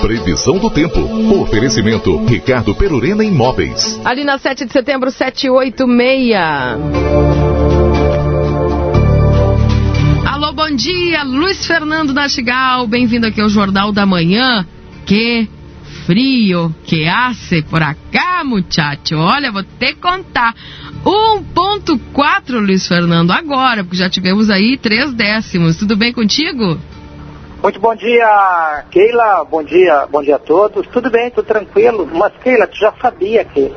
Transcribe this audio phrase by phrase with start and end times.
[0.00, 0.98] Previsão do tempo.
[1.42, 4.00] Oferecimento Ricardo Perurena Imóveis.
[4.02, 6.34] Ali na 7 de setembro, 786.
[10.26, 12.86] Alô, bom dia, Luiz Fernando Nastigal.
[12.86, 14.66] Bem-vindo aqui ao Jornal da Manhã.
[15.04, 15.46] Que
[16.06, 19.16] frio que hace por acá, muchacho.
[19.16, 20.54] Olha, vou te contar.
[21.04, 25.76] 1.4, Luiz Fernando, agora, porque já tivemos aí três décimos.
[25.76, 26.78] Tudo bem contigo?
[27.62, 29.44] Muito bom dia, Keila.
[29.44, 30.86] Bom dia, bom dia a todos.
[30.86, 32.08] Tudo bem, tudo tranquilo.
[32.12, 33.70] Mas, Keila, tu já sabia que.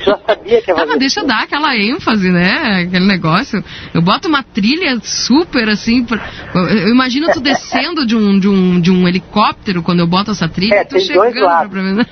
[0.00, 2.84] Tu já sabia que ia Ah, fazer mas deixa eu dar aquela ênfase, né?
[2.88, 3.62] Aquele negócio.
[3.94, 6.04] Eu boto uma trilha super assim.
[6.04, 6.20] pra-
[6.54, 10.48] Eu imagino tu descendo de um, de um, de um helicóptero quando eu boto essa
[10.48, 10.74] trilha.
[10.74, 11.70] É, tu tem dois chegando lados.
[11.70, 12.04] pra mim.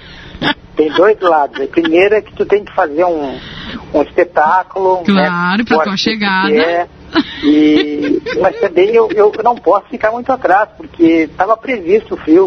[0.76, 1.58] Tem dois lados.
[1.58, 3.36] O primeiro é que tu tem que fazer um,
[3.92, 5.02] um espetáculo.
[5.04, 6.88] Claro, né, pra tua chegada.
[7.14, 7.46] É.
[7.46, 12.46] E, mas também eu, eu não posso ficar muito atrás, porque estava previsto o frio.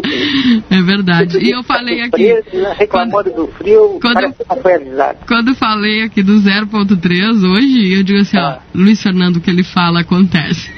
[0.70, 1.38] É verdade.
[1.38, 2.32] E eu falei aqui.
[2.52, 5.18] Né, Reclamando do frio, quando- não foi avisado.
[5.26, 8.60] Quando eu falei aqui do 0.3 hoje, eu digo assim, Ah.
[8.60, 10.70] ó, Luiz Fernando, o que ele fala acontece.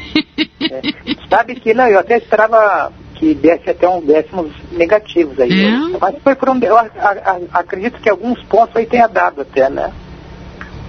[1.28, 5.64] Sabe que não, eu até esperava que desse até uns décimos negativos aí.
[5.64, 5.78] É?
[6.00, 6.58] Mas foi por um.
[6.60, 9.90] Eu a- a- acredito que alguns pontos aí tenha dado até, né?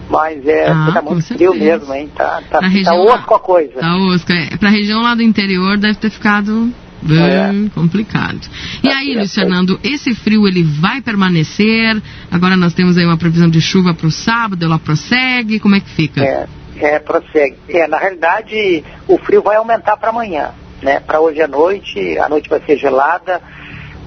[0.09, 2.09] Mas é, Ah, tá muito frio mesmo, hein?
[2.15, 3.79] Tá, tá, tá região osco a coisa.
[3.79, 4.31] Tá osco.
[4.31, 8.39] É, pra região lá do interior deve ter ficado bem complicado.
[8.83, 9.17] E Tá aí, certo.
[9.17, 12.01] Luiz Fernando, esse frio ele vai permanecer?
[12.31, 15.59] Agora nós temos aí uma previsão de chuva para o sábado, ela prossegue?
[15.59, 16.23] Como é que fica?
[16.23, 16.47] É,
[16.79, 17.57] é, prossegue.
[17.69, 20.99] É, na realidade, o frio vai aumentar para amanhã, né?
[20.99, 23.41] Para hoje à noite, a noite vai ser gelada.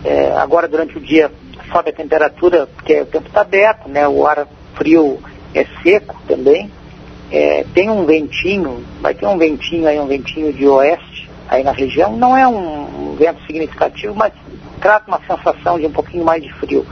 [0.03, 1.31] É, agora, durante o dia,
[1.71, 4.09] sobe a temperatura, porque o tempo está aberto, né?
[4.09, 5.21] O ar frio
[5.55, 6.71] é seco também.
[7.31, 11.73] É, tem um ventinho, vai ter um ventinho aí, um ventinho de oeste aí na
[11.73, 12.17] região.
[12.17, 14.33] Não é um, um vento significativo, mas
[14.81, 16.85] traz uma sensação de um pouquinho mais de frio.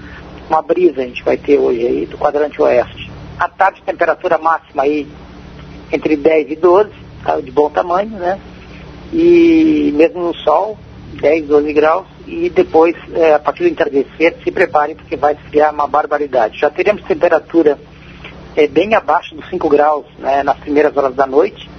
[0.49, 3.11] Uma brisa a gente vai ter hoje aí do quadrante oeste.
[3.39, 5.07] À tarde, temperatura máxima aí
[5.93, 6.91] entre 10 e 12,
[7.25, 8.39] tá, de bom tamanho, né?
[9.13, 10.79] E mesmo no sol,
[11.21, 12.07] 10, 12 graus.
[12.27, 16.59] E depois, eh, a partir do entardecer, se preparem porque vai esfriar uma barbaridade.
[16.59, 17.79] Já teremos temperatura
[18.59, 21.71] eh, bem abaixo dos 5 graus né, nas primeiras horas da noite.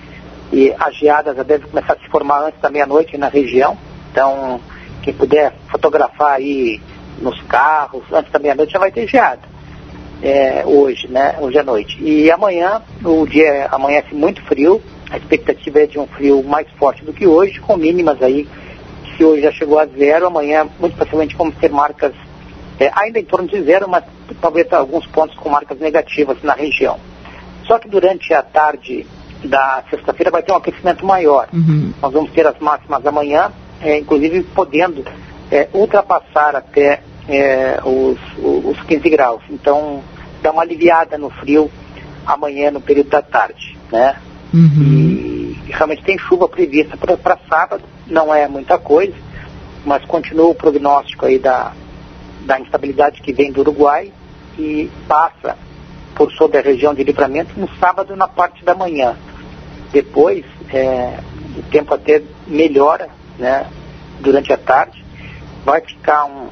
[0.52, 3.78] E a geada já deve começar a se formar antes da meia-noite na região.
[4.12, 4.60] Então,
[5.04, 6.82] quem puder fotografar aí
[7.22, 9.42] nos carros, antes da meia-noite já vai ter geada
[10.22, 11.36] é, hoje, né?
[11.40, 12.02] Hoje à noite.
[12.02, 14.82] E amanhã, o dia amanhece muito frio.
[15.10, 18.48] A expectativa é de um frio mais forte do que hoje, com mínimas aí.
[19.16, 22.14] Se hoje já chegou a zero, amanhã muito possivelmente vamos ter marcas
[22.80, 24.04] é, ainda em torno de zero, mas
[24.36, 27.00] talvez alguns pontos com marcas negativas na região.
[27.66, 29.06] Só que durante a tarde
[29.44, 31.48] da sexta-feira vai ter um aquecimento maior.
[31.54, 31.94] Uhum.
[32.02, 33.52] Nós vamos ter as máximas amanhã,
[33.82, 35.06] é, inclusive podendo
[35.52, 38.18] é, ultrapassar até é, os,
[38.66, 39.42] os 15 graus.
[39.50, 40.04] Então,
[40.42, 41.72] dá uma aliviada no frio
[42.26, 44.16] amanhã no período da tarde, né?
[44.54, 44.82] Uhum.
[44.82, 49.14] E realmente tem chuva prevista para sábado, não é muita coisa,
[49.86, 51.72] mas continua o prognóstico aí da,
[52.42, 54.12] da instabilidade que vem do Uruguai
[54.60, 55.58] e passa
[56.16, 59.16] por sobre a região de livramento no sábado na parte da manhã.
[59.92, 61.18] Depois, é,
[61.58, 63.66] o tempo até melhora né,
[64.20, 65.04] durante a tarde.
[65.64, 66.48] Vai ficar um,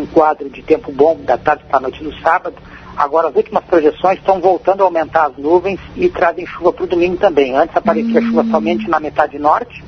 [0.00, 2.56] um quadro de tempo bom da tarde para a noite do sábado.
[2.96, 6.88] Agora, as últimas projeções estão voltando a aumentar as nuvens e trazem chuva para o
[6.88, 7.56] domingo também.
[7.56, 9.82] Antes aparecia chuva somente na metade norte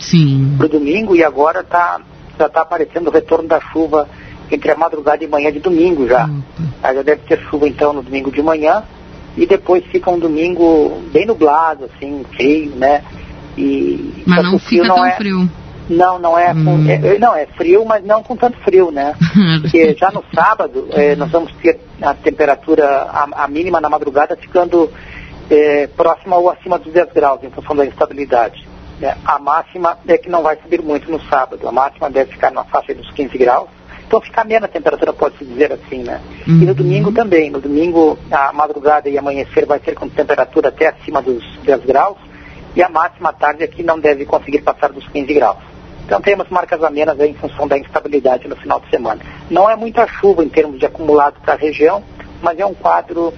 [0.57, 2.01] para o domingo e agora tá,
[2.39, 4.09] já está aparecendo o retorno da chuva
[4.51, 6.25] entre a madrugada e manhã de domingo já.
[6.25, 6.72] Opa.
[6.83, 8.83] Aí já deve ter chuva então no domingo de manhã
[9.37, 13.03] e depois fica um domingo bem nublado, assim, feio, né?
[13.57, 15.51] E Mas não frio fica tão é, frio.
[15.89, 16.85] Não, não é, Hum.
[16.89, 19.15] é- é- Não, é frio, mas não com tanto frio, né?
[19.63, 24.37] Porque já no sábado eh, nós vamos ter a temperatura, a, a mínima na madrugada,
[24.37, 24.91] ficando
[25.51, 28.67] eh, próxima ou acima dos 10 graus, em função da instabilidade.
[29.01, 29.17] né?
[29.25, 31.67] A máxima é que não vai subir muito no sábado.
[31.69, 33.69] A máxima deve ficar na faixa dos 15 graus.
[34.13, 36.21] Então fica amena a temperatura, pode-se dizer assim, né?
[36.47, 36.75] E no Uhum.
[36.75, 37.49] domingo também.
[37.49, 42.19] No domingo, a madrugada e amanhecer vai ser com temperatura até acima dos 10 graus.
[42.77, 45.57] E a máxima à tarde aqui não deve conseguir passar dos 15 graus.
[46.05, 49.23] Então temos marcas amenas aí em função da instabilidade no final de semana.
[49.51, 52.03] Não é muita chuva em termos de acumulado para a região,
[52.43, 53.33] mas é um quadro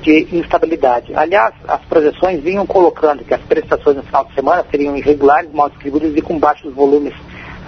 [0.00, 1.14] de instabilidade.
[1.14, 5.68] Aliás, as projeções vinham colocando que as prestações no final de semana seriam irregulares, mal
[5.68, 7.12] distribuídas e com baixos volumes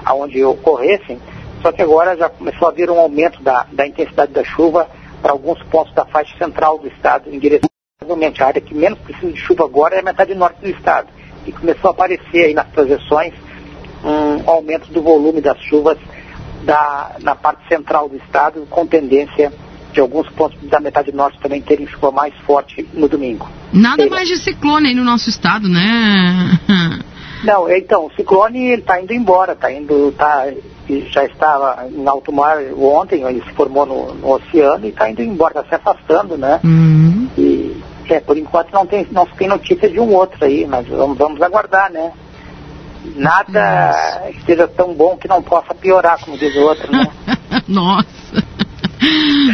[0.02, 1.18] aonde ocorressem,
[1.62, 4.88] só que agora já começou a haver um aumento da, da intensidade da chuva
[5.20, 7.68] para alguns pontos da faixa central do estado, em direção
[8.00, 11.08] a área que menos precisa de chuva agora é a metade norte do estado.
[11.46, 13.34] E começou a aparecer aí nas projeções
[14.04, 15.98] um aumento do volume das chuvas
[16.62, 19.52] da, na parte central do estado, com tendência
[19.92, 23.48] de alguns pontos da metade norte também terem chuva mais forte no domingo.
[23.72, 26.58] Nada mais de ciclone aí no nosso estado, né?
[27.44, 30.46] Não, então, o ciclone está indo embora, tá indo, tá,
[31.10, 35.22] já estava em alto mar ontem, ele se formou no, no oceano e está indo
[35.22, 36.60] embora, está se afastando, né?
[36.64, 37.28] Uhum.
[37.36, 41.18] E é, por enquanto não tem, não tem notícia de um outro aí, mas vamos,
[41.18, 42.12] vamos aguardar, né?
[43.14, 47.08] Nada esteja tão bom que não possa piorar, como diz o outro, né?
[47.68, 48.47] Nossa.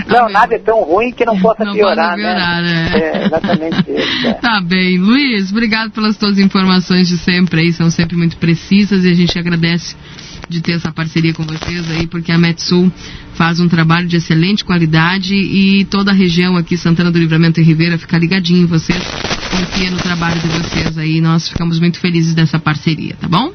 [0.06, 2.88] Não, nada é tão ruim que não possa Não piorar, pode piorar, né?
[2.90, 2.98] né?
[2.98, 4.26] É, exatamente isso.
[4.26, 4.34] é.
[4.44, 4.98] Tá bem.
[4.98, 9.38] Luiz, obrigado pelas tuas informações de sempre aí, são sempre muito precisas e a gente
[9.38, 9.96] agradece
[10.48, 12.92] de ter essa parceria com vocês aí, porque a Metsul
[13.34, 17.64] faz um trabalho de excelente qualidade e toda a região aqui, Santana do Livramento e
[17.64, 19.02] Ribeira, fica ligadinho em vocês,
[19.50, 23.52] confia no trabalho de vocês aí, nós ficamos muito felizes dessa parceria, tá bom?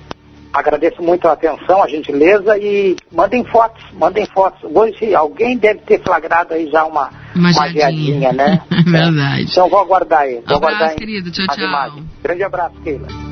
[0.52, 4.60] Agradeço muito a atenção, a gentileza e mandem fotos, mandem fotos.
[4.64, 8.20] Hoje alguém deve ter flagrado aí já uma, Uma uma geadinha.
[8.20, 8.62] geadinha, né?
[8.86, 9.44] Verdade.
[9.44, 10.42] Então vou aguardar aí.
[10.48, 11.30] Vou Abraço, aguardar querido.
[11.32, 11.64] Tchau, tchau.
[11.64, 12.06] imagens.
[12.24, 13.29] Grande abraço, Keila.